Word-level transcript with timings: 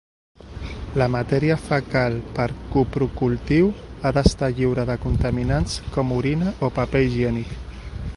La 0.99 1.07
matèria 1.15 1.57
fecal 1.65 2.15
per 2.39 2.47
coprocultiu 2.75 3.69
ha 4.09 4.13
d'estar 4.17 4.49
lliure 4.61 4.87
de 4.91 4.97
contaminants 5.05 5.77
com 5.97 6.15
orina 6.17 6.55
o 6.69 6.75
paper 6.79 7.03
higiènic. 7.09 7.55